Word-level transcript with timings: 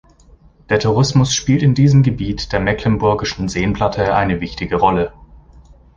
Der 0.71 0.79
Tourismus 0.79 1.31
spielt 1.35 1.61
in 1.61 1.75
diesem 1.75 2.01
Gebiet 2.01 2.51
der 2.53 2.59
Mecklenburgischen 2.59 3.49
Seenplatte 3.49 4.15
eine 4.15 4.41
wichtige 4.41 4.77
Rolle. 4.77 5.13